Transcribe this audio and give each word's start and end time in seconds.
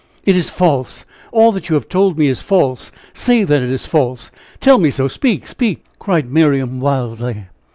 "It 0.25 0.35
is 0.35 0.49
false! 0.49 1.05
all 1.31 1.51
that 1.51 1.69
you 1.69 1.75
have 1.75 1.87
told 1.87 2.17
me 2.17 2.25
is 2.25 2.41
false! 2.41 2.91
say 3.13 3.43
that 3.43 3.61
It 3.61 3.69
is 3.69 3.85
false! 3.85 4.31
tell 4.59 4.79
me 4.79 4.89
so! 4.89 5.07
speak! 5.07 5.45
speak!" 5.45 5.83
cried 5.99 6.27
Miriam, 6.31 6.79
wildly. 6.79 7.45